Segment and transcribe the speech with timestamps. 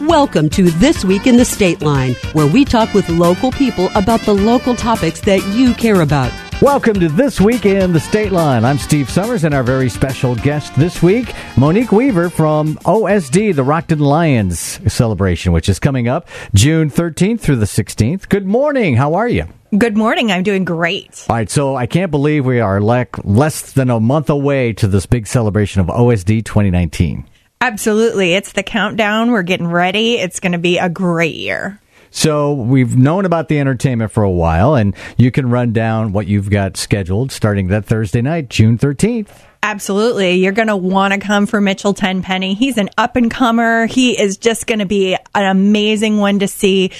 [0.00, 4.20] Welcome to This Week in the State Line, where we talk with local people about
[4.20, 6.32] the local topics that you care about.
[6.62, 8.64] Welcome to This Week in the State Line.
[8.64, 13.64] I'm Steve Summers, and our very special guest this week, Monique Weaver from OSD, the
[13.64, 18.28] Rockton Lions celebration, which is coming up June 13th through the 16th.
[18.28, 18.94] Good morning.
[18.94, 19.46] How are you?
[19.76, 20.30] Good morning.
[20.30, 21.26] I'm doing great.
[21.28, 24.86] All right, so I can't believe we are le- less than a month away to
[24.86, 27.26] this big celebration of OSD 2019.
[27.64, 28.34] Absolutely.
[28.34, 29.30] It's the countdown.
[29.30, 30.18] We're getting ready.
[30.18, 31.80] It's going to be a great year.
[32.10, 36.26] So we've known about the entertainment for a while, and you can run down what
[36.26, 39.30] you've got scheduled starting that Thursday night, June 13th.
[39.62, 40.34] Absolutely.
[40.34, 42.52] You're going to want to come for Mitchell Tenpenny.
[42.52, 43.86] He's an up and comer.
[43.86, 46.90] He is just going to be an amazing one to see.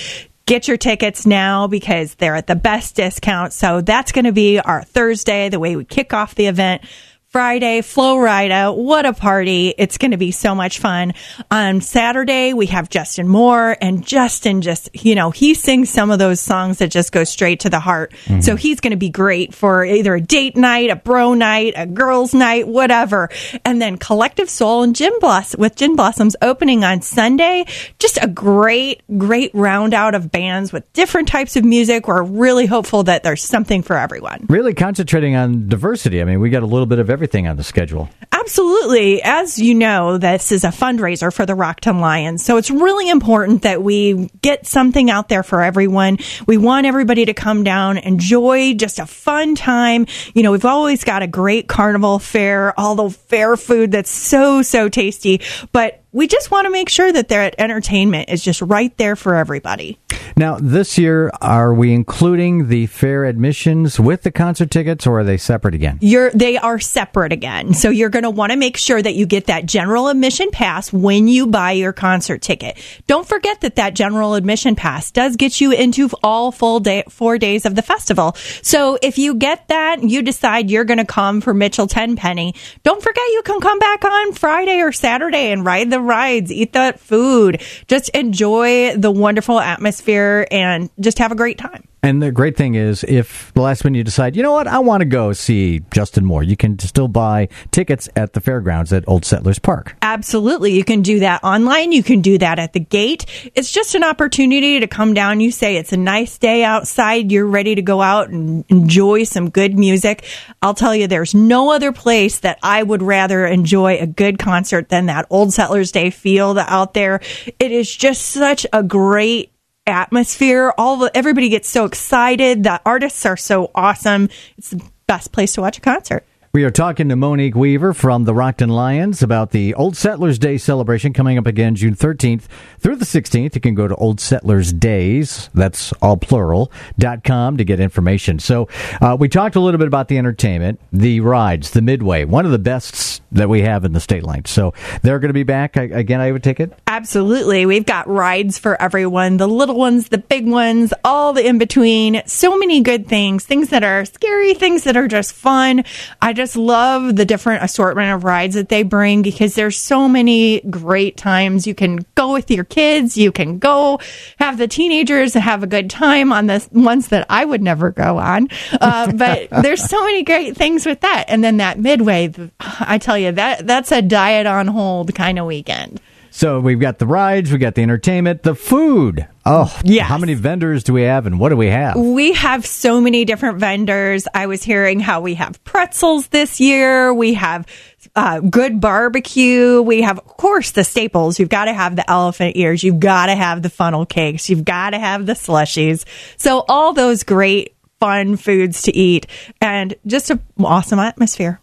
[0.47, 3.53] Get your tickets now because they're at the best discount.
[3.53, 6.85] So that's going to be our Thursday, the way we kick off the event.
[7.35, 8.77] Friday, Flo Rida.
[8.77, 9.75] What a party.
[9.77, 11.15] It's going to be so much fun.
[11.51, 16.21] On Saturday, we have Justin Moore and Justin just, you know, he sings some of
[16.21, 18.13] those songs that just go straight to the heart.
[18.27, 18.43] Mm-hmm.
[18.43, 21.87] So he's going to be great for either a date night, a bro night, a
[21.87, 23.31] girls night, whatever.
[23.65, 27.65] And then Collective Soul and Gin Blossom with Gin Blossoms opening on Sunday.
[27.99, 32.07] Just a great, great round out of bands with different types of music.
[32.07, 34.47] We're really hopeful that there's something for everyone.
[34.49, 36.21] Really concentrating on diversity.
[36.21, 38.11] I mean, we got a little bit of everything everything on the schedule.
[38.45, 39.23] Absolutely.
[39.23, 42.45] As you know, this is a fundraiser for the Rockton Lions.
[42.45, 46.19] So it's really important that we get something out there for everyone.
[46.47, 50.07] We want everybody to come down, enjoy just a fun time.
[50.35, 54.61] You know, we've always got a great carnival fair, all the fair food that's so,
[54.61, 55.41] so tasty.
[55.73, 59.35] But we just want to make sure that their entertainment is just right there for
[59.35, 59.99] everybody.
[60.37, 65.25] Now, this year, are we including the fair admissions with the concert tickets, or are
[65.25, 65.99] they separate again?
[66.01, 67.75] You're they are separate again.
[67.75, 70.93] So you're going to want to make sure that you get that general admission pass
[70.93, 72.79] when you buy your concert ticket.
[73.07, 77.39] Don't forget that that general admission pass does get you into all full day four
[77.39, 78.35] days of the festival.
[78.63, 82.55] So if you get that, you decide you're going to come for Mitchell Tenpenny.
[82.83, 86.73] Don't forget you can come back on Friday or Saturday and ride the rides, eat
[86.73, 91.85] that food, just enjoy the wonderful atmosphere and just have a great time.
[92.05, 94.79] And the great thing is, if the last minute you decide, you know what, I
[94.81, 99.09] want to go see Justin Moore, you can still buy tickets at the fairgrounds at
[99.09, 99.97] Old Settlers Park.
[100.03, 100.75] Absolutely.
[100.75, 101.93] You can do that online.
[101.93, 103.25] You can do that at the gate.
[103.55, 105.41] It's just an opportunity to come down.
[105.41, 107.33] You say it's a nice day outside.
[107.33, 110.27] You're ready to go out and enjoy some good music.
[110.61, 114.91] I'll tell you, there's no other place that I would rather enjoy a good concert
[114.91, 117.23] than that Old Settlers Day field out there.
[117.59, 119.53] It is just such a great
[119.87, 120.73] atmosphere.
[120.79, 122.65] All the, everybody gets so excited.
[122.65, 124.29] The artists are so awesome.
[124.57, 126.25] It's the best place to watch a concert.
[126.55, 130.57] We are talking to Monique Weaver from the Rockton Lions about the Old Settlers Day
[130.57, 132.43] celebration coming up again June 13th
[132.79, 133.57] through the 16th.
[133.57, 138.39] You can go to Old Settlers Days, that's all plural, dot com to get information.
[138.39, 138.69] So
[139.01, 142.53] uh, we talked a little bit about the entertainment, the rides, the Midway, one of
[142.53, 144.45] the best that we have in the state line.
[144.45, 146.73] So they're going to be back again, I would take it?
[146.87, 147.67] Absolutely.
[147.67, 152.23] We've got rides for everyone the little ones, the big ones, all the in between.
[152.27, 155.83] So many good things, things that are scary, things that are just fun.
[156.23, 160.07] I just just love the different assortment of rides that they bring because there's so
[160.07, 161.67] many great times.
[161.67, 163.99] You can go with your kids, you can go
[164.39, 168.19] have the teenagers have a good time on the ones that I would never go
[168.19, 168.49] on.
[168.79, 171.25] Uh, but there's so many great things with that.
[171.29, 172.31] And then that midway,
[172.61, 175.99] I tell you, that that's a diet on hold kind of weekend.
[176.37, 179.29] So we've got the rides, we got the entertainment, the food.
[179.47, 180.03] Oh, yeah.
[180.03, 181.95] How many vendors do we have and what do we have?
[181.95, 184.27] We have so many different vendors.
[184.35, 187.15] I was hearing how we have pretzels this year.
[187.15, 187.69] We have
[188.17, 189.81] uh, good barbecue.
[189.81, 191.39] We have, of course, the staples.
[191.39, 192.83] You've got to have the elephant ears.
[192.83, 194.51] You've got to have the funnel cakes.
[194.51, 196.05] You've got to have the slushies.
[196.37, 199.29] So all those great, fun foods to eat
[199.61, 201.61] and just an awesome atmosphere.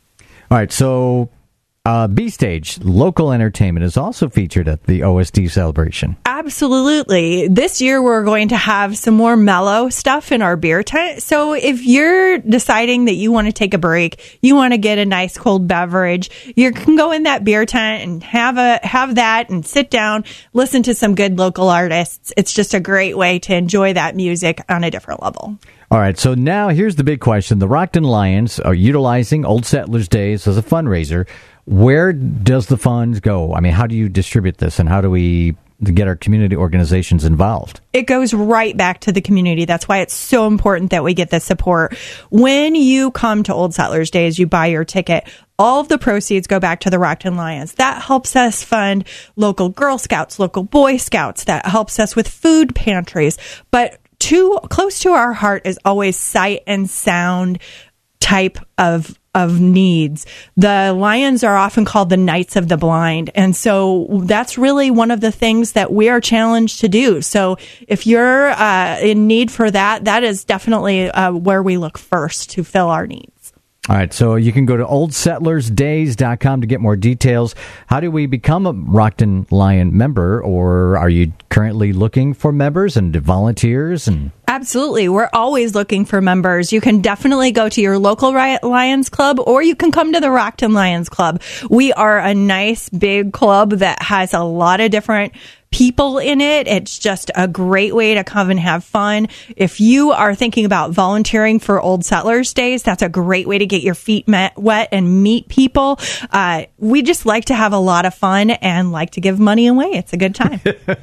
[0.50, 0.72] All right.
[0.72, 1.30] So
[1.84, 6.16] uh, B Stage, local entertainment, is also featured at the OSD celebration.
[6.26, 7.48] Absolutely.
[7.48, 11.24] This year we're going to have some more mellow stuff in our beer tent.
[11.24, 15.00] So if you're deciding that you want to take a break, you want to get
[15.00, 19.16] a nice cold beverage, you can go in that beer tent and have a have
[19.16, 20.24] that and sit down,
[20.54, 22.32] listen to some good local artists.
[22.38, 25.58] It's just a great way to enjoy that music on a different level.
[25.92, 27.60] All right, so now here's the big question.
[27.60, 31.28] The Rockton Lions are utilizing Old Settlers Days as a fundraiser
[31.72, 33.54] where does the funds go?
[33.54, 37.26] I mean, how do you distribute this, and how do we get our community organizations
[37.26, 37.82] involved?
[37.94, 39.66] It goes right back to the community.
[39.66, 41.98] That's why it's so important that we get the support.
[42.30, 45.28] When you come to Old Settlers Days, you buy your ticket
[45.62, 47.74] all of the proceeds go back to the Rockton Lions.
[47.74, 51.44] That helps us fund local Girl Scouts, local Boy Scouts.
[51.44, 53.38] That helps us with food pantries.
[53.70, 57.60] But too close to our heart is always sight and sound
[58.20, 60.26] type of of needs.
[60.58, 63.30] The lions are often called the knights of the blind.
[63.34, 67.22] And so that's really one of the things that we are challenged to do.
[67.22, 67.58] So
[67.88, 72.52] if you're uh, in need for that, that is definitely uh, where we look first
[72.52, 73.32] to fill our needs.
[73.90, 77.56] All right, so you can go to oldsettlersdays.com to get more details.
[77.88, 82.96] How do we become a Rockton Lion member, or are you currently looking for members
[82.96, 85.08] and volunteers and Absolutely.
[85.08, 86.74] We're always looking for members.
[86.74, 90.28] You can definitely go to your local Lions Club or you can come to the
[90.28, 91.42] Rockton Lions Club.
[91.70, 95.32] We are a nice big club that has a lot of different
[95.72, 96.68] people in it.
[96.68, 99.30] It's just a great way to come and have fun.
[99.56, 103.66] If you are thinking about volunteering for Old Settlers Days, that's a great way to
[103.66, 105.98] get your feet met, wet and meet people.
[106.30, 109.68] Uh, we just like to have a lot of fun and like to give money
[109.68, 109.88] away.
[109.94, 110.60] It's a good time.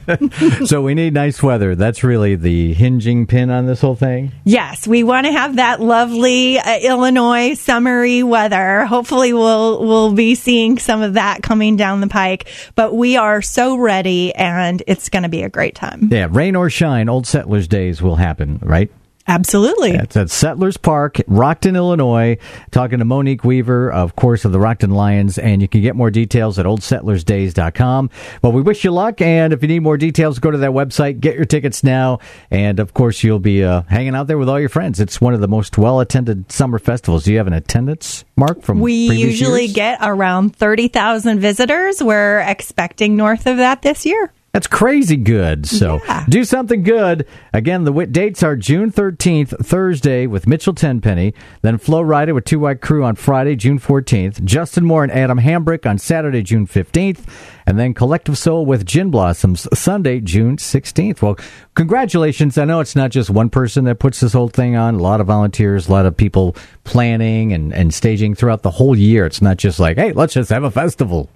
[0.66, 1.74] so we need nice weather.
[1.74, 4.32] That's really the hinging pin on this whole thing.
[4.44, 8.84] Yes, we want to have that lovely uh, Illinois summery weather.
[8.84, 12.48] Hopefully, we'll we'll be seeing some of that coming down the pike.
[12.74, 16.08] But we are so ready, and it's going to be a great time.
[16.10, 18.90] Yeah, rain or shine, Old Settlers Days will happen, right?
[19.30, 19.90] Absolutely.
[19.90, 22.38] It's at Settlers Park, Rockton, Illinois.
[22.70, 26.10] Talking to Monique Weaver, of course, of the Rockton Lions, and you can get more
[26.10, 28.08] details at oldsettlersdays.com.
[28.42, 31.20] Well, we wish you luck, and if you need more details, go to that website,
[31.20, 32.20] get your tickets now,
[32.50, 34.98] and of course, you'll be uh, hanging out there with all your friends.
[34.98, 37.24] It's one of the most well attended summer festivals.
[37.24, 39.74] Do you have an attendance mark from We usually years?
[39.74, 42.02] get around 30,000 visitors.
[42.02, 44.32] We're expecting north of that this year.
[44.58, 45.66] That's crazy good.
[45.66, 46.26] So yeah.
[46.28, 47.28] do something good.
[47.52, 51.32] Again, the dates are June 13th, Thursday, with Mitchell Tenpenny.
[51.62, 54.42] Then Flo Rida with Two White Crew on Friday, June 14th.
[54.42, 57.20] Justin Moore and Adam Hambrick on Saturday, June 15th.
[57.68, 61.22] And then Collective Soul with Gin Blossoms Sunday, June 16th.
[61.22, 61.36] Well,
[61.76, 62.58] congratulations.
[62.58, 64.96] I know it's not just one person that puts this whole thing on.
[64.96, 68.98] A lot of volunteers, a lot of people planning and, and staging throughout the whole
[68.98, 69.24] year.
[69.24, 71.30] It's not just like, hey, let's just have a festival.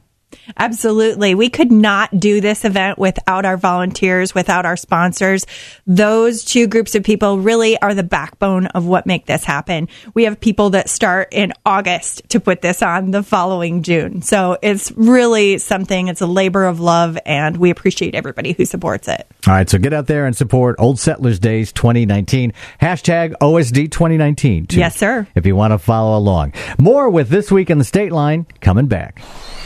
[0.57, 1.35] Absolutely.
[1.35, 5.47] We could not do this event without our volunteers, without our sponsors.
[5.87, 9.89] Those two groups of people really are the backbone of what make this happen.
[10.15, 14.23] We have people that start in August to put this on the following June.
[14.23, 16.09] So it's really something.
[16.09, 19.27] It's a labor of love and we appreciate everybody who supports it.
[19.47, 19.69] All right.
[19.69, 22.53] So get out there and support Old Settlers Days 2019.
[22.81, 24.67] Hashtag OSD 2019.
[24.67, 25.27] Too, yes, sir.
[25.35, 26.53] If you want to follow along.
[26.79, 29.23] More with This Week in the State Line coming back.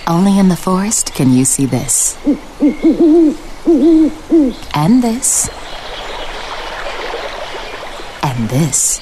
[0.06, 2.16] Only in the forest can you see this.
[4.74, 5.48] And this.
[8.22, 9.00] And this.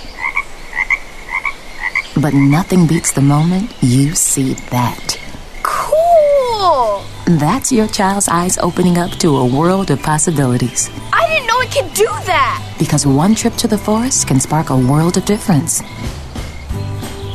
[2.17, 5.19] But nothing beats the moment you see that.
[5.63, 7.03] Cool!
[7.27, 10.91] That's your child's eyes opening up to a world of possibilities.
[11.13, 12.77] I didn't know it could do that!
[12.79, 15.83] Because one trip to the forest can spark a world of difference.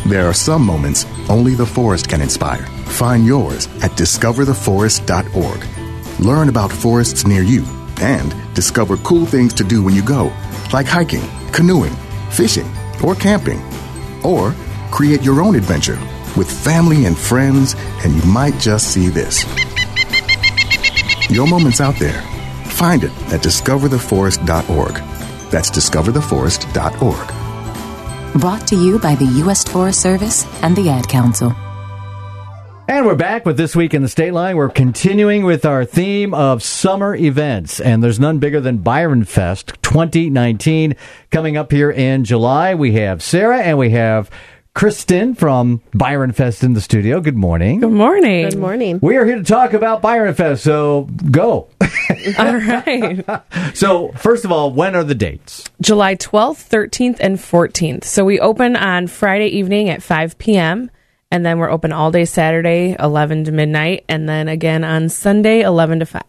[0.05, 2.67] There are some moments only the forest can inspire.
[2.89, 6.19] Find yours at discovertheforest.org.
[6.19, 7.63] Learn about forests near you
[8.01, 10.31] and discover cool things to do when you go,
[10.73, 11.95] like hiking, canoeing,
[12.29, 12.69] fishing,
[13.03, 13.61] or camping.
[14.23, 14.53] Or
[14.91, 15.97] create your own adventure
[16.35, 19.45] with family and friends, and you might just see this.
[21.29, 22.21] Your moment's out there.
[22.65, 24.93] Find it at discovertheforest.org.
[25.51, 27.27] That's discovertheforest.org.
[28.41, 29.63] Brought to you by the U.S.
[29.63, 31.55] Forest Service and the Ad Council.
[32.89, 34.57] And we're back with This Week in the State Line.
[34.57, 39.73] We're continuing with our theme of summer events, and there's none bigger than Byron Fest
[39.83, 40.95] 2019
[41.29, 42.73] coming up here in July.
[42.73, 44.31] We have Sarah and we have
[44.73, 47.21] Kristen from Byron Fest in the studio.
[47.21, 47.81] Good morning.
[47.81, 48.49] Good morning.
[48.49, 48.99] Good morning.
[49.03, 51.67] We are here to talk about Byron Fest, so go.
[52.39, 53.23] all right.
[53.75, 55.63] So, first of all, when are the dates?
[55.79, 58.03] July 12th, 13th, and 14th.
[58.05, 60.89] So we open on Friday evening at 5 p.m.
[61.31, 64.05] And then we're open all day Saturday, 11 to midnight.
[64.09, 66.23] And then again on Sunday, 11 to 5.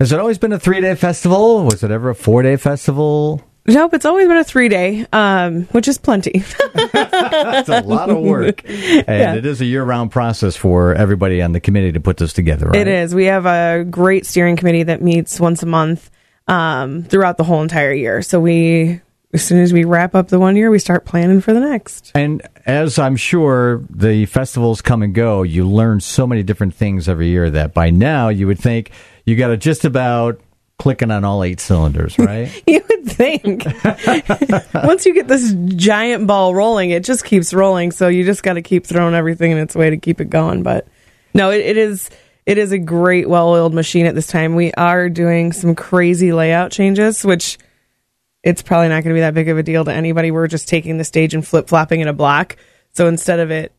[0.00, 1.64] Has it always been a three day festival?
[1.64, 3.42] Was it ever a four day festival?
[3.66, 6.44] Nope, it's always been a three day, um, which is plenty.
[6.74, 8.62] That's a lot of work.
[8.68, 9.34] And Yeah.
[9.36, 12.66] it is a year round process for everybody on the committee to put this together,
[12.66, 12.76] right?
[12.80, 13.14] It is.
[13.14, 16.10] We have a great steering committee that meets once a month
[16.46, 18.20] um, throughout the whole entire year.
[18.20, 19.00] So we,
[19.34, 22.12] as soon as we wrap up the one year, we start planning for the next.
[22.14, 27.08] And as I'm sure the festivals come and go, you learn so many different things
[27.08, 28.92] every year that by now you would think
[29.24, 30.40] you got to just about
[30.78, 32.62] clicking on all eight cylinders, right?
[32.66, 33.64] You would think.
[34.74, 37.90] Once you get this giant ball rolling, it just keeps rolling.
[37.90, 40.62] So you just got to keep throwing everything in its way to keep it going.
[40.62, 40.86] But
[41.34, 42.08] no, it, it is
[42.46, 44.54] it is a great, well-oiled machine at this time.
[44.54, 47.58] We are doing some crazy layout changes, which
[48.44, 50.30] it's probably not going to be that big of a deal to anybody.
[50.30, 52.56] We're just taking the stage and flip-flopping in a block.
[52.92, 53.72] So instead of it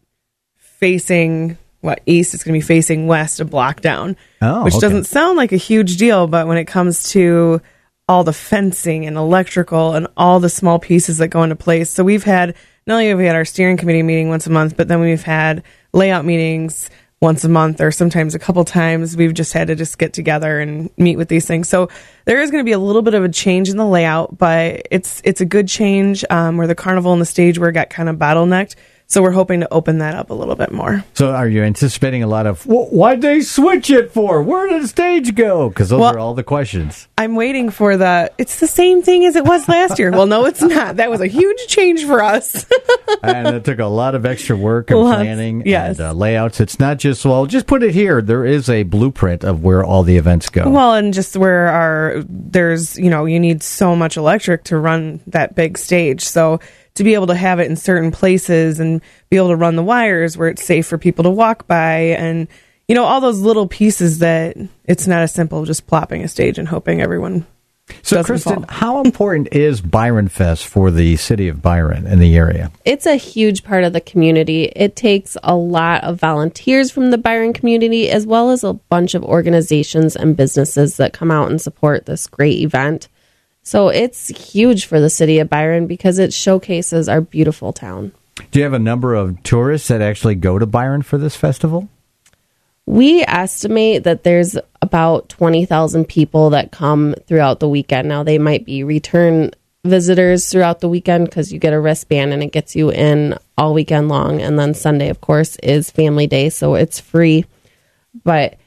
[0.58, 4.18] facing what east, it's going to be facing west, a block down.
[4.42, 4.82] Oh, which okay.
[4.82, 7.62] doesn't sound like a huge deal, but when it comes to
[8.10, 11.90] all the fencing and electrical and all the small pieces that go into place.
[11.90, 12.56] So we've had
[12.88, 15.24] not only have we had our steering committee meeting once a month, but then we've
[15.24, 16.90] had layout meetings
[17.22, 19.16] once a month or sometimes a couple times.
[19.16, 21.70] We've just had to just get together and meet with these things.
[21.70, 21.90] So
[22.26, 24.88] there is going to be a little bit of a change in the layout, but
[24.92, 27.90] it's it's a good change um, where the carnival and the stage where it got
[27.90, 28.76] kind of bottlenecked.
[29.08, 31.04] So we're hoping to open that up a little bit more.
[31.14, 34.42] So, are you anticipating a lot of "Wh- why'd they switch it for?
[34.42, 35.70] Where did the stage go?
[35.70, 37.08] Because those Well- are all the questions.
[37.18, 38.32] I'm waiting for the.
[38.40, 40.10] It's the same thing as it was last year.
[40.12, 40.96] well, no, it's not.
[40.98, 42.66] That was a huge change for us.
[43.24, 46.00] and it took a lot of extra work and Lots, planning yes.
[46.00, 46.60] and uh, layouts.
[46.60, 48.22] It's not just well, just put it here.
[48.24, 50.68] There is a blueprint of where all the events go.
[50.68, 55.20] well, and just where our there's you know you need so much electric to run
[55.28, 56.22] that big stage.
[56.24, 56.60] So
[56.96, 59.84] to be able to have it in certain places and be able to run the
[59.84, 62.48] wires where it's safe for people to walk by and
[62.88, 66.28] you know all those little pieces that it's not as simple as just plopping a
[66.28, 67.46] stage and hoping everyone
[68.02, 68.66] so, Kristen, fall.
[68.68, 72.72] how important is Byron Fest for the city of Byron and the area?
[72.84, 74.66] it's a huge part of the community.
[74.76, 79.14] It takes a lot of volunteers from the Byron community, as well as a bunch
[79.14, 83.08] of organizations and businesses that come out and support this great event.
[83.66, 88.12] So it's huge for the city of Byron because it showcases our beautiful town.
[88.52, 91.90] Do you have a number of tourists that actually go to Byron for this festival?
[92.86, 98.08] We estimate that there's about 20,000 people that come throughout the weekend.
[98.08, 99.50] Now, they might be return
[99.84, 103.74] visitors throughout the weekend because you get a wristband and it gets you in all
[103.74, 104.44] weekend long.
[104.44, 107.46] And then Sunday, of course, is family day, so it's free.
[108.24, 108.60] But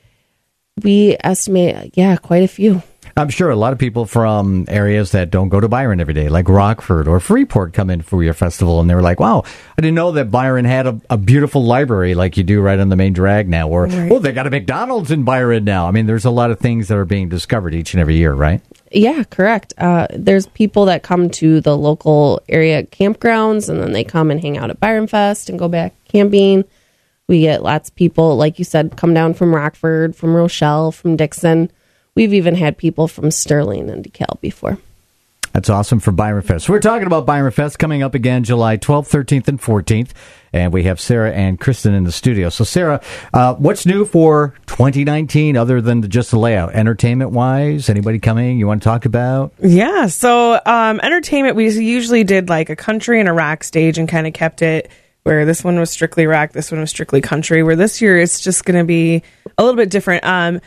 [0.82, 2.82] we estimate, yeah, quite a few.
[3.18, 6.28] I'm sure a lot of people from areas that don't go to Byron every day,
[6.28, 9.42] like Rockford or Freeport, come in for your festival and they're like, wow,
[9.76, 12.90] I didn't know that Byron had a, a beautiful library like you do right on
[12.90, 13.68] the main drag now.
[13.68, 15.88] Or, oh, they got a McDonald's in Byron now.
[15.88, 18.32] I mean, there's a lot of things that are being discovered each and every year,
[18.32, 18.60] right?
[18.92, 19.74] Yeah, correct.
[19.78, 24.40] Uh, there's people that come to the local area campgrounds and then they come and
[24.40, 26.62] hang out at Byron Fest and go back camping.
[27.26, 31.16] We get lots of people, like you said, come down from Rockford, from Rochelle, from
[31.16, 31.72] Dixon.
[32.18, 34.76] We've even had people from Sterling and DeKalb before.
[35.52, 36.68] That's awesome for Byron Fest.
[36.68, 40.10] We're talking about Byron Fest coming up again July 12th, 13th, and 14th.
[40.52, 42.48] And we have Sarah and Kristen in the studio.
[42.48, 43.00] So, Sarah,
[43.32, 46.74] uh, what's new for 2019 other than the, just the layout?
[46.74, 49.52] Entertainment wise, anybody coming you want to talk about?
[49.62, 50.08] Yeah.
[50.08, 54.26] So, um, entertainment, we usually did like a country and a rock stage and kind
[54.26, 54.90] of kept it
[55.22, 57.62] where this one was strictly rock, this one was strictly country.
[57.62, 59.22] Where this year it's just going to be
[59.56, 60.24] a little bit different.
[60.24, 60.60] Um,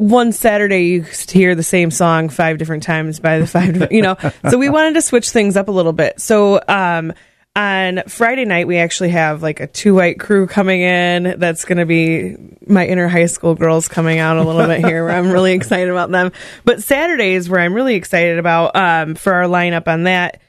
[0.00, 4.16] one Saturday you hear the same song five different times by the five, you know.
[4.48, 6.20] So we wanted to switch things up a little bit.
[6.20, 7.12] So, um,
[7.54, 11.34] on Friday night, we actually have like a two white crew coming in.
[11.38, 15.04] That's going to be my inner high school girls coming out a little bit here,
[15.04, 16.32] where I'm really excited about them.
[16.64, 20.40] But Saturdays, where I'm really excited about um, for our lineup on that.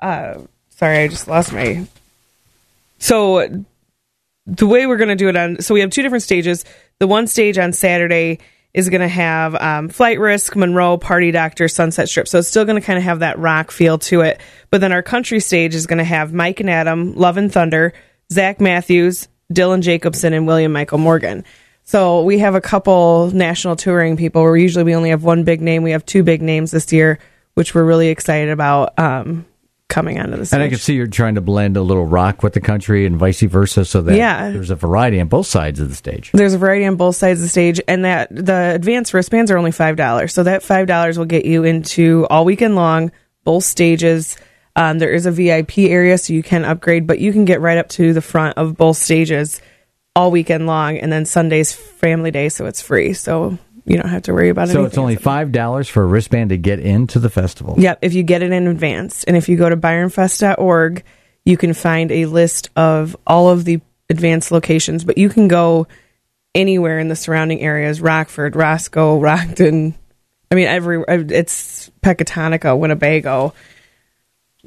[0.00, 1.86] Uh, sorry, I just lost my.
[2.98, 3.64] So
[4.46, 6.64] the way we're going to do it on, so we have two different stages.
[7.00, 8.38] The one stage on Saturday
[8.74, 12.26] is going to have um, Flight Risk, Monroe, Party Doctor, Sunset Strip.
[12.26, 14.40] So it's still going to kind of have that rock feel to it.
[14.70, 17.92] But then our country stage is going to have Mike and Adam, Love and Thunder,
[18.32, 21.44] Zach Matthews, Dylan Jacobson, and William Michael Morgan.
[21.84, 25.60] So we have a couple national touring people where usually we only have one big
[25.60, 25.82] name.
[25.82, 27.18] We have two big names this year,
[27.54, 29.46] which we're really excited about um,
[29.88, 30.54] coming onto the stage.
[30.56, 33.16] And I can see you're trying to blend a little rock with the country and
[33.16, 34.50] vice versa so that Yeah.
[34.50, 36.30] there's a variety on both sides of the stage.
[36.32, 39.58] There's a variety on both sides of the stage, and that the advanced wristbands are
[39.58, 40.32] only five dollars.
[40.32, 43.12] So that five dollars will get you into all weekend long,
[43.44, 44.36] both stages.
[44.76, 47.78] Um, there is a VIP area, so you can upgrade, but you can get right
[47.78, 49.60] up to the front of both stages
[50.16, 53.12] all weekend long, and then Sunday's family day, so it's free.
[53.12, 54.72] So you don't have to worry about it.
[54.72, 57.74] So it's only $5 for a wristband to get into the festival.
[57.78, 59.24] Yep, if you get it in advance.
[59.24, 61.04] And if you go to byronfest.org,
[61.44, 65.86] you can find a list of all of the advanced locations, but you can go
[66.54, 69.94] anywhere in the surrounding areas Rockford, Roscoe, Rockton.
[70.50, 73.52] I mean, every it's Pecatonica, Winnebago.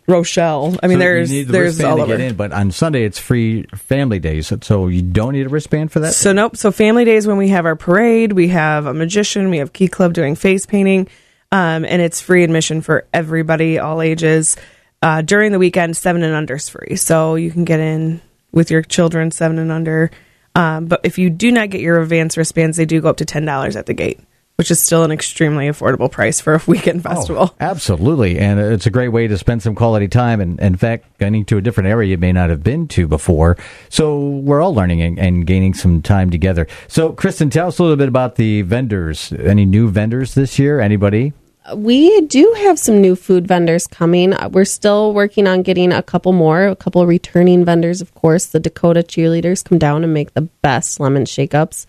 [0.07, 0.77] Rochelle.
[0.81, 2.17] I mean, So there's the there's all to over.
[2.17, 5.91] get in, but on Sunday it's free family days, so you don't need a wristband
[5.91, 6.13] for that.
[6.13, 6.55] So nope.
[6.55, 9.89] So family days when we have our parade, we have a magician, we have Key
[9.89, 11.09] Club doing face painting,
[11.51, 14.55] um, and it's free admission for everybody, all ages.
[15.01, 18.21] Uh, during the weekend, seven and under is free, so you can get in
[18.51, 20.09] with your children, seven and under.
[20.55, 23.25] Um, but if you do not get your advance wristbands, they do go up to
[23.25, 24.19] ten dollars at the gate,
[24.57, 27.49] which is still an extremely affordable price for a weekend festival.
[27.51, 30.41] Oh, absolutely, and it's a great way to spend some quality time.
[30.41, 33.55] And in fact, getting to a different area you may not have been to before.
[33.89, 36.67] So we're all learning and, and gaining some time together.
[36.87, 39.31] So, Kristen, tell us a little bit about the vendors.
[39.31, 40.79] Any new vendors this year?
[40.79, 41.33] Anybody?
[41.75, 44.33] We do have some new food vendors coming.
[44.33, 48.47] Uh, We're still working on getting a couple more, a couple returning vendors, of course.
[48.47, 51.85] The Dakota cheerleaders come down and make the best lemon shake ups.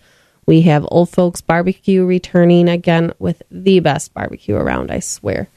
[0.49, 5.47] We have Old Folks Barbecue returning again with the best barbecue around, I swear.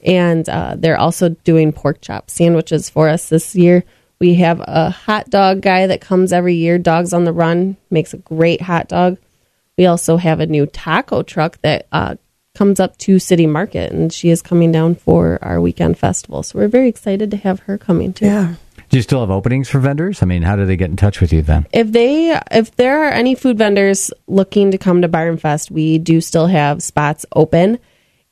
[0.00, 3.82] And uh, they're also doing pork chop sandwiches for us this year.
[4.20, 8.14] We have a hot dog guy that comes every year, Dogs on the Run, makes
[8.14, 9.18] a great hot dog.
[9.76, 12.14] We also have a new taco truck that uh,
[12.54, 16.44] comes up to City Market, and she is coming down for our weekend festival.
[16.44, 18.26] So we're very excited to have her coming too.
[18.26, 18.54] Yeah.
[18.88, 20.22] Do you still have openings for vendors?
[20.22, 21.66] I mean, how do they get in touch with you then?
[21.72, 25.98] If they, if there are any food vendors looking to come to Byron Fest, we
[25.98, 27.78] do still have spots open,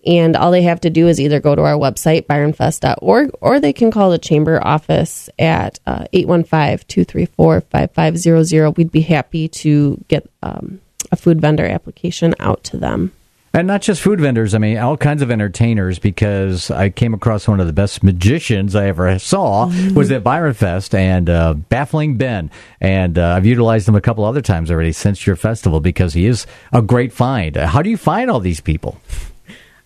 [0.07, 3.75] and all they have to do is either go to our website byronfest.org or they
[3.75, 8.77] can call the chamber office at uh, 815-234-5500.
[8.77, 10.81] We'd be happy to get um,
[11.13, 13.13] a food vendor application out to them.
[13.57, 17.49] And not just food vendors, I mean, all kinds of entertainers, because I came across
[17.49, 22.19] one of the best magicians I ever saw was at Byron Fest and uh, Baffling
[22.19, 22.51] Ben.
[22.83, 26.27] And uh, I've utilized him a couple other times already since your festival because he
[26.27, 27.57] is a great find.
[27.57, 29.01] How do you find all these people?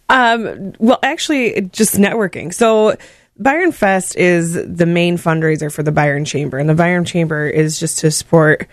[0.09, 2.53] Um, well, actually, just networking.
[2.53, 2.97] So,
[3.39, 7.79] Byron Fest is the main fundraiser for the Byron Chamber, and the Byron Chamber is
[7.79, 8.67] just to support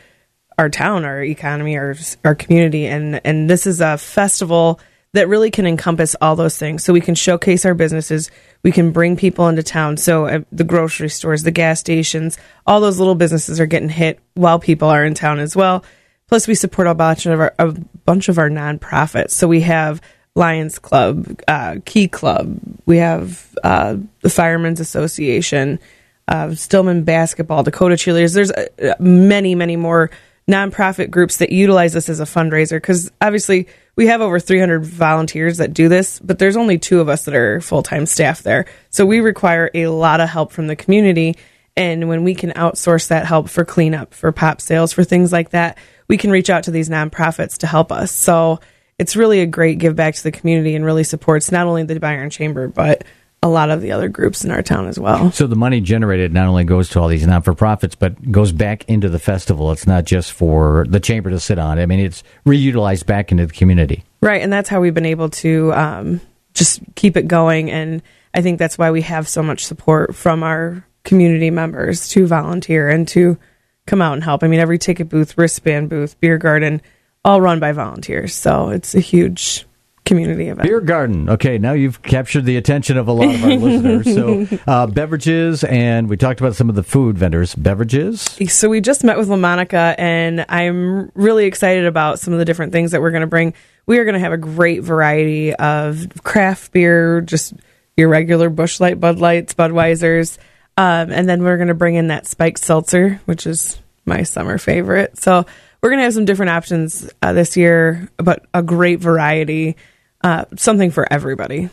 [0.57, 1.95] our town, our economy, our
[2.25, 4.79] our community, and and this is a festival
[5.13, 6.83] that really can encompass all those things.
[6.83, 8.29] So we can showcase our businesses,
[8.63, 9.97] we can bring people into town.
[9.97, 14.19] So uh, the grocery stores, the gas stations, all those little businesses are getting hit
[14.33, 15.83] while people are in town as well.
[16.27, 17.71] Plus, we support a bunch of our a
[18.05, 19.31] bunch of our nonprofits.
[19.31, 20.01] So we have
[20.35, 22.59] Lions Club, uh, Key Club.
[22.85, 25.79] We have uh, the Firemen's Association,
[26.27, 28.33] uh, Stillman Basketball, Dakota Cheerleaders.
[28.35, 30.11] There's uh, many, many more
[30.49, 35.57] nonprofit groups that utilize this as a fundraiser because obviously we have over 300 volunteers
[35.57, 38.65] that do this, but there's only two of us that are full time staff there.
[38.89, 41.35] So we require a lot of help from the community.
[41.75, 45.49] And when we can outsource that help for cleanup, for pop sales, for things like
[45.51, 48.11] that, we can reach out to these nonprofits to help us.
[48.11, 48.59] So
[48.97, 51.99] it's really a great give back to the community and really supports not only the
[51.99, 53.03] Byron Chamber, but
[53.43, 55.31] a lot of the other groups in our town as well.
[55.31, 58.51] So the money generated not only goes to all these not for profits, but goes
[58.51, 59.71] back into the festival.
[59.71, 61.77] It's not just for the chamber to sit on.
[61.77, 64.03] I mean, it's reutilized back into the community.
[64.21, 66.21] Right, and that's how we've been able to um,
[66.55, 67.69] just keep it going.
[67.69, 68.01] And
[68.33, 72.89] I think that's why we have so much support from our community members to volunteer
[72.89, 73.37] and to
[73.85, 74.43] come out and help.
[74.43, 76.81] I mean, every ticket booth, wristband booth, beer garden,
[77.23, 78.33] all run by volunteers.
[78.33, 79.66] So it's a huge
[80.07, 80.67] community event.
[80.67, 81.29] Beer garden.
[81.29, 84.05] Okay, now you've captured the attention of a lot of our listeners.
[84.05, 87.53] So, uh, beverages, and we talked about some of the food vendors.
[87.53, 88.21] Beverages.
[88.47, 92.71] So we just met with LaMonica, and I'm really excited about some of the different
[92.71, 93.53] things that we're going to bring.
[93.85, 97.53] We are going to have a great variety of craft beer, just
[97.95, 100.37] your regular Busch Light, Bud Lights, Budweisers,
[100.77, 104.57] um, and then we're going to bring in that spiked seltzer, which is my summer
[104.57, 105.17] favorite.
[105.17, 105.45] So
[105.81, 109.75] we're going to have some different options uh, this year, but a great variety,
[110.23, 111.69] uh, something for everybody.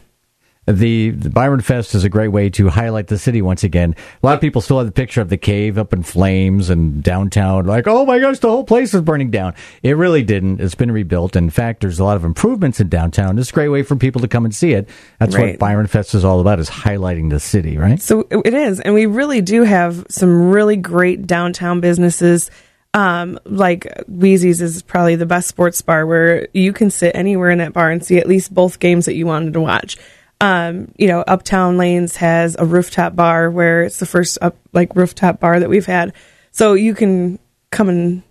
[0.67, 3.95] The, the Byron Fest is a great way to highlight the city once again.
[4.23, 7.03] A lot of people still have the picture of the cave up in flames and
[7.03, 9.55] downtown, like, oh my gosh, the whole place is burning down.
[9.83, 10.63] It really didn't.
[10.63, 11.37] It's been rebuilt.
[11.37, 13.39] In fact, there's a lot of improvements in downtown.
[13.39, 14.89] It's a great way for people to come and see it.
[15.19, 15.51] That's Right.
[15.51, 18.01] what Byron Fest is all about, is highlighting the city, right?
[18.01, 22.51] So it is, and we really do have some really great downtown businesses.
[22.95, 27.59] Um, like Wheezy's is probably the best sports bar where you can sit anywhere in
[27.59, 29.99] that bar and see at least both games that you wanted to watch.
[30.41, 34.95] Um, you know, Uptown Lanes has a rooftop bar where it's the first up like
[34.95, 36.13] rooftop bar that we've had.
[36.53, 38.23] So you can come and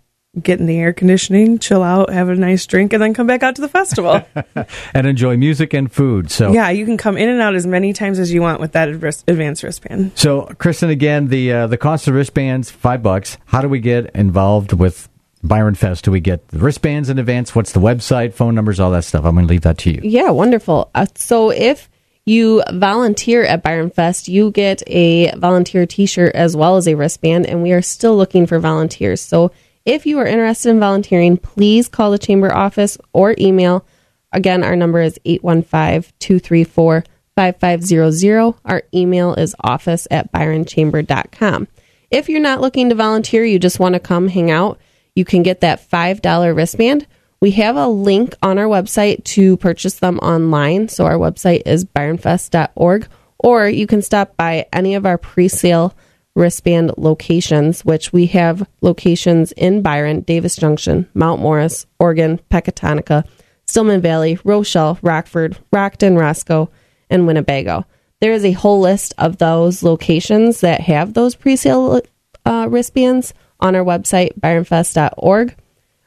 [0.42, 3.44] get in the air conditioning, chill out, have a nice drink, and then come back
[3.44, 4.26] out to the festival.
[4.94, 6.32] and enjoy music and food.
[6.32, 8.72] So, yeah, you can come in and out as many times as you want with
[8.72, 10.12] that advance- advanced wristband.
[10.16, 13.38] so Kristen, again, the uh, the cost of wristbands five bucks.
[13.46, 15.08] How do we get involved with
[15.44, 16.06] Byron Fest?
[16.06, 17.54] Do we get the wristbands in advance?
[17.54, 19.26] What's the website, phone numbers, all that stuff?
[19.26, 20.02] I'm going to leave that to you.
[20.04, 20.90] Yeah, wonderful.
[20.96, 21.90] Uh, so if
[22.26, 26.96] you volunteer at Byron Fest, you get a volunteer t shirt as well as a
[26.96, 29.22] wristband, and we are still looking for volunteers.
[29.22, 29.52] So
[29.86, 33.86] if you are interested in volunteering, please call the chamber office or email.
[34.32, 37.04] Again, our number is 815 234
[37.36, 38.56] 5500.
[38.66, 41.68] Our email is office at byronchamber.com.
[42.12, 44.80] If you're not looking to volunteer, you just want to come hang out,
[45.16, 47.08] you can get that $5 wristband.
[47.42, 50.88] We have a link on our website to purchase them online.
[50.90, 53.08] So our website is byronfest.org,
[53.40, 55.94] or you can stop by any of our pre sale
[56.36, 63.26] wristband locations, which we have locations in Byron, Davis Junction, Mount Morris, Oregon, Pecatonica,
[63.66, 66.70] Stillman Valley, Rochelle, Rockford, Rockton, Roscoe,
[67.10, 67.86] and Winnebago.
[68.20, 72.02] There is a whole list of those locations that have those pre sale
[72.46, 75.56] uh, wristbands on our website, byronfest.org.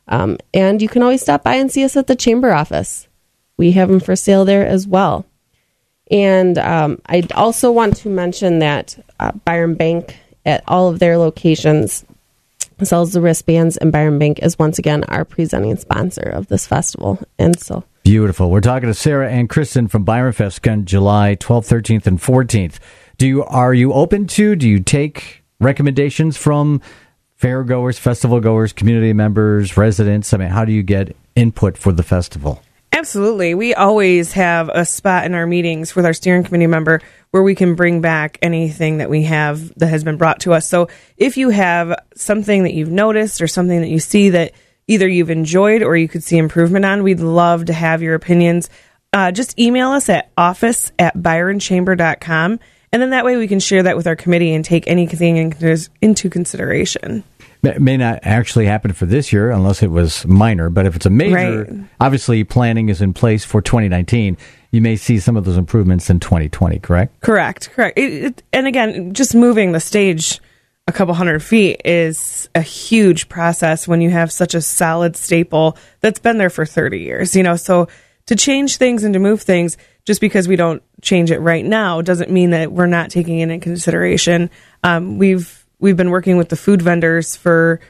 [0.08, 3.08] Um, and you can always stop by and see us at the chamber office.
[3.56, 5.26] We have them for sale there as well.
[6.10, 11.18] And um, I also want to mention that uh, Byron Bank at all of their
[11.18, 12.04] locations
[12.82, 17.18] sells the wristbands, and Byron Bank is once again our presenting sponsor of this festival.
[17.38, 18.52] And so Beautiful.
[18.52, 22.78] We're talking to Sarah and Kristen from Byron Fest July 12th, 13th, and 14th.
[23.18, 24.54] Do you are you open to?
[24.54, 26.80] Do you take recommendations from
[27.34, 30.32] fair goers, festival goers, community members, residents?
[30.32, 32.62] I mean, how do you get input for the festival?
[32.96, 33.52] Absolutely.
[33.52, 37.54] We always have a spot in our meetings with our steering committee member where we
[37.54, 40.66] can bring back anything that we have that has been brought to us.
[40.66, 44.52] So if you have something that you've noticed or something that you see that
[44.86, 48.70] either you've enjoyed or you could see improvement on, we'd love to have your opinions.
[49.12, 52.58] Uh, just email us at office at byronchamber.com.
[52.92, 55.36] And then that way we can share that with our committee and take anything
[56.00, 57.24] into consideration.
[57.66, 61.06] It may not actually happen for this year unless it was minor, but if it's
[61.06, 61.84] a major, Right.
[62.00, 64.36] obviously planning is in place for 2019.
[64.72, 67.20] You may see some of those improvements in 2020, correct?
[67.20, 67.98] Correct, correct.
[67.98, 70.40] It, it, and again, just moving the stage
[70.88, 75.76] a couple hundred feet is a huge process when you have such a solid staple
[76.00, 77.56] that's been there for 30 years, you know.
[77.56, 77.88] So
[78.26, 82.02] to change things and to move things just because we don't change it right now
[82.02, 84.50] doesn't mean that we're not taking it in consideration.
[84.84, 87.80] Um, we've we've been working with the food vendors for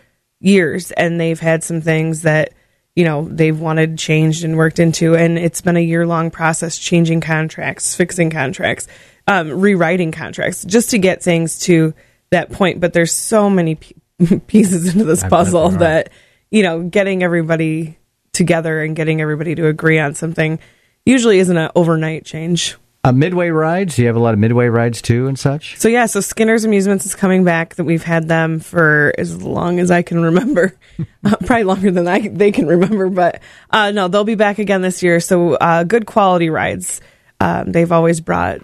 [0.40, 2.52] years and they've had some things that
[2.94, 6.78] you know they've wanted changed and worked into and it's been a year long process
[6.78, 8.86] changing contracts fixing contracts
[9.26, 11.94] um, rewriting contracts just to get things to
[12.30, 12.80] that point.
[12.80, 13.96] But there's so many p-
[14.46, 16.10] pieces into this I puzzle that
[16.50, 17.98] you know getting everybody
[18.32, 20.58] together and getting everybody to agree on something
[21.04, 25.00] usually isn't an overnight change Uh, midway rides, you have a lot of midway rides
[25.00, 25.78] too and such.
[25.78, 27.76] so yeah, so Skinner's Amusements is coming back.
[27.76, 30.76] That we've had them for as long as I can remember,
[31.24, 33.08] uh, probably longer than I they can remember.
[33.08, 35.20] But uh, no, they'll be back again this year.
[35.20, 37.00] So uh, good quality rides.
[37.38, 38.62] Um, they've always brought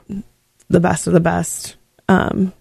[0.69, 1.77] the best of the best.
[2.09, 2.53] Um,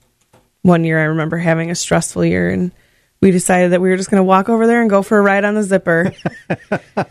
[0.62, 2.72] one year I remember having a stressful year and.
[3.21, 5.21] We decided that we were just going to walk over there and go for a
[5.21, 6.12] ride on the zipper.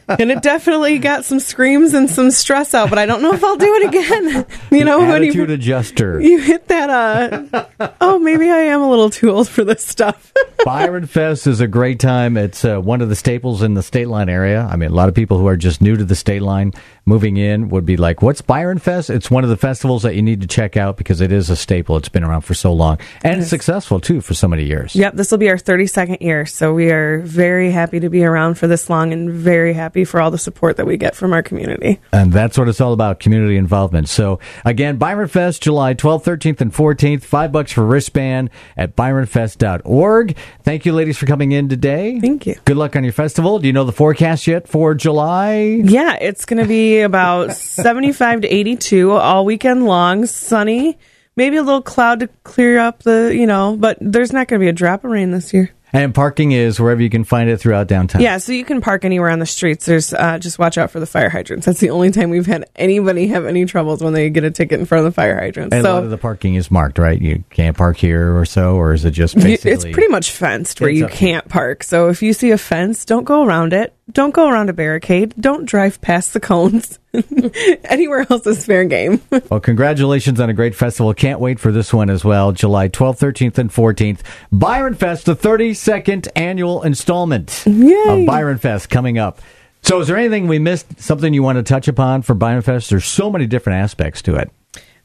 [0.08, 3.44] and it definitely got some screams and some stress out, but I don't know if
[3.44, 4.46] I'll do it again.
[4.72, 6.20] you know, when you, Attitude adjuster.
[6.20, 10.32] you hit that uh oh maybe i am a little too old for this stuff
[10.64, 12.36] Byron Fest is a great time.
[12.36, 14.68] It's uh, one of the staples in the state line area.
[14.70, 16.72] I mean, a lot of people who are just new to the state line
[17.10, 20.22] moving in would be like, "What's Byron Fest?" It's one of the festivals that you
[20.22, 21.96] need to check out because it is a staple.
[21.96, 24.94] It's been around for so long and successful too for so many years.
[24.94, 28.54] yep this will be our 32nd year so we are very happy to be around
[28.54, 31.42] for this long and very happy for all the support that we get from our
[31.42, 34.08] community And that's what it's all about, community involvement.
[34.08, 37.22] So again, Byron Fest, July 12th, 13th, and 14th.
[37.22, 40.36] Five bucks for wristband at byronfest.org.
[40.62, 42.20] Thank you, ladies, for coming in today.
[42.20, 42.54] Thank you.
[42.64, 43.58] Good luck on your festival.
[43.58, 45.80] Do you know the forecast yet for July?
[45.84, 50.98] yeah it's going to be about 75 to 82 all weekend long sunny
[51.36, 54.64] maybe a little cloud to clear up the you know but there's not going to
[54.64, 57.56] be a drop of rain this year And parking is wherever you can find it
[57.58, 58.22] throughout downtown.
[58.22, 59.86] Yeah, so you can park anywhere on the streets.
[59.86, 61.66] There's uh, just watch out for the fire hydrants.
[61.66, 64.78] That's the only time we've had anybody have any troubles when they get a ticket
[64.78, 65.74] in front of the fire hydrants.
[65.74, 67.20] And a lot so of the parking is marked, right?
[67.20, 69.72] You can't park here or so, or is it just basically?
[69.72, 71.08] it's pretty much fenced where you.
[71.08, 71.82] can't park.
[71.82, 73.92] So if you see a fence, don't go around it.
[74.12, 75.34] Don't go around a barricade.
[75.38, 76.98] Don't drive past the cones.
[77.84, 79.20] Anywhere else is fair game.
[79.50, 81.12] Well, congratulations on a great festival.
[81.12, 82.52] Can't wait for this one as well.
[82.52, 84.20] July 12th, 13th, and 14th.
[84.52, 89.40] Byron Fest, the 32nd annual installment of Byron Fest coming up.
[89.82, 91.00] So, is there anything we missed?
[91.00, 92.90] Something you want to touch upon for Byron Fest?
[92.90, 94.50] There's so many different aspects to it.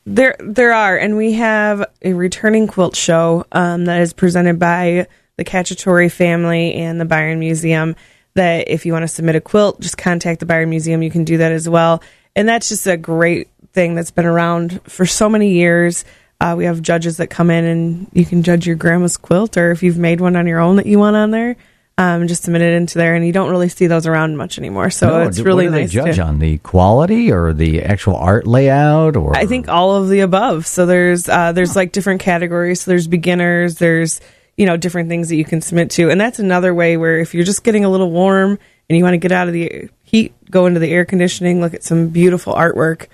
[0.05, 5.07] There, there are, and we have a returning quilt show um, that is presented by
[5.37, 7.95] the Cacciatore family and the Byron Museum.
[8.35, 11.01] That if you want to submit a quilt, just contact the Byron Museum.
[11.01, 12.03] You can do that as well,
[12.35, 16.03] and that's just a great thing that's been around for so many years.
[16.41, 19.71] Uh, we have judges that come in and you can judge your grandma's quilt or
[19.71, 21.55] if you've made one on your own that you want on there.
[21.97, 24.89] Um, just submit it into there, and you don't really see those around much anymore.
[24.89, 25.91] So No, it's really what do nice.
[25.91, 30.09] judge to- on the quality or the actual art layout or I think all of
[30.09, 30.67] the above.
[30.67, 32.81] So there's uh, there's like different categories.
[32.81, 33.75] So there's beginners.
[33.75, 34.19] There's
[34.57, 37.33] you know different things that you can submit to, and that's another way where if
[37.33, 40.33] you're just getting a little warm and you want to get out of the heat,
[40.49, 43.07] go into the air conditioning, look at some beautiful artwork,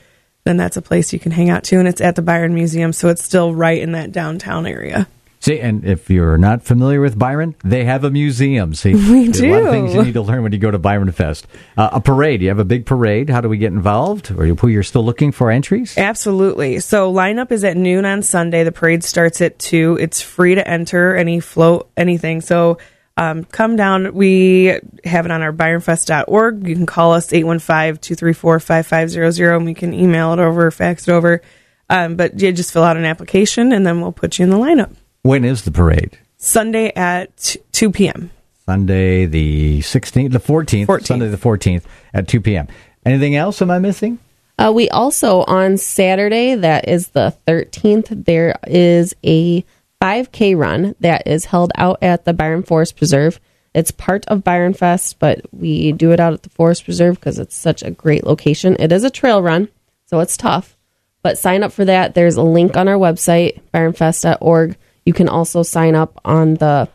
[0.44, 2.94] then that's a place you can hang out to, and it's at the Byron Museum,
[2.94, 5.08] so it's still right in that downtown area.
[5.42, 8.76] See, and if you're not familiar with Byron, they have a museum.
[8.76, 10.78] See, We there's a lot of things you need to learn when you go to
[10.78, 11.48] Byron Fest.
[11.76, 12.44] Uh, a parade.
[12.44, 13.28] You have a big parade.
[13.28, 14.32] How do we get involved?
[14.32, 15.98] Or you, you're still looking for entries?
[15.98, 16.80] Absolutely.
[16.80, 18.64] So lineup is at noon on Sunday.
[18.64, 19.98] The parade starts at two.
[20.00, 22.42] It's free to enter any float anything.
[22.42, 22.78] So
[23.18, 24.14] um, come down.
[24.14, 26.68] We have it on our byronfest.org.
[26.68, 31.42] You can call us 815-234-5500 and we can email it over, fax it over.
[31.90, 34.58] Um, but you just fill out an application and then we'll put you in the
[34.58, 34.92] lineup.
[35.24, 36.18] When is the parade?
[36.38, 38.32] Sunday at 2 p.m.
[38.66, 41.06] Sunday the 16th, the 14th, 14th.
[41.06, 42.68] Sunday the 14th at 2 p.m.
[43.06, 44.18] Anything else am I missing?
[44.58, 49.64] Uh, we also on Saturday, that is the 13th, there is a
[50.02, 53.40] 5K run that is held out at the Byron Forest Preserve.
[53.76, 57.38] It's part of Byron Fest, but we do it out at the Forest Preserve because
[57.38, 58.76] it's such a great location.
[58.80, 59.70] It is a trail run,
[60.08, 60.76] so it's tough.
[61.22, 62.16] But sign up for that.
[62.16, 64.76] There's a link on our website, byronfest.org.
[65.06, 66.90] You can also sign up on the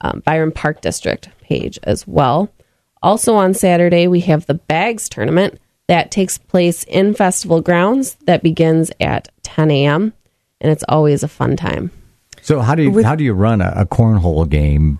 [0.00, 2.52] um, Byron Park District page as well.
[3.02, 5.58] Also on Saturday, we have the Bags Tournament
[5.88, 10.12] that takes place in festival grounds that begins at 10 a.m.
[10.60, 11.90] and it's always a fun time.
[12.42, 14.98] So how do you how do you run a, a cornhole game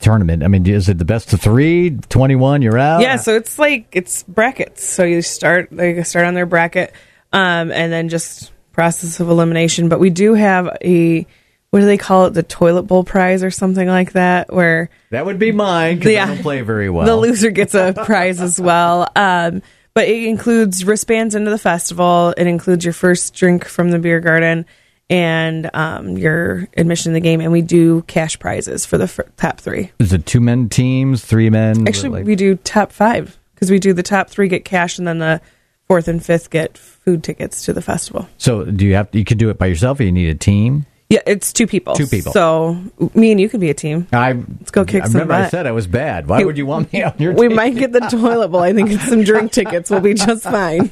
[0.00, 0.42] tournament?
[0.42, 1.90] I mean, is it the best of three?
[1.90, 3.00] 21, you're out?
[3.02, 4.84] Yeah, so it's like it's brackets.
[4.84, 6.92] So you start they start on their bracket,
[7.32, 9.88] um, and then just process of elimination.
[9.88, 11.26] But we do have a
[11.70, 12.30] what do they call it?
[12.34, 16.24] The toilet bowl prize or something like that, where That would be mine because Yeah.
[16.24, 17.06] I don't play very well.
[17.06, 19.08] the loser gets a prize as well.
[19.16, 19.62] Um,
[19.94, 22.32] but it includes wristbands into the festival.
[22.36, 24.66] It includes your first drink from the beer garden
[25.08, 27.40] and um, your admission to the game.
[27.40, 29.90] And we do cash prizes for the f- top three.
[29.98, 31.86] Is it two men teams, three men?
[31.88, 35.06] Actually, Like- we do top five because we do the top three get cash, and
[35.06, 35.40] then the
[35.86, 38.28] fourth and fifth get food tickets to the festival.
[38.38, 40.86] so do you have you can do it by yourself or you need a team?
[41.10, 41.94] Yeah, it's two people.
[41.94, 42.32] Two people.
[42.32, 42.80] So
[43.14, 44.06] me and you can be a team.
[44.12, 46.28] I Let's go kick I some remember I said I was bad.
[46.28, 47.40] Why would you want me on your team?
[47.40, 47.56] We team?
[47.56, 48.60] might get the toilet bowl.
[48.62, 49.90] I think it's some drink tickets.
[49.90, 50.88] We'll be just fine.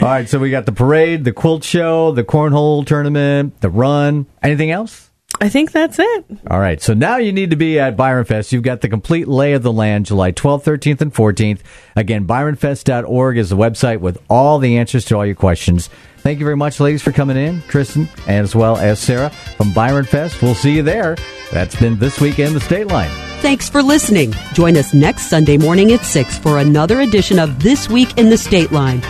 [0.00, 4.26] All right, so we got the parade, the quilt show, the cornhole tournament, the run.
[4.40, 5.10] Anything else?
[5.40, 6.24] I think that's it.
[6.48, 8.52] All right, so now you need to be at Byron Fest.
[8.52, 11.60] You've got the complete lay of the land, July 12th, 13th, and 14th.
[11.96, 15.90] Again, byronfest.org is the website with all the answers to all your questions.
[16.26, 20.04] Thank you very much, ladies, for coming in, Kristen, as well as Sarah from Byron
[20.04, 20.42] Fest.
[20.42, 21.16] We'll see you there.
[21.52, 23.12] That's been This Week in the State Line.
[23.42, 24.34] Thanks for listening.
[24.52, 28.36] Join us next Sunday morning at 6 for another edition of This Week in the
[28.36, 29.02] State Line.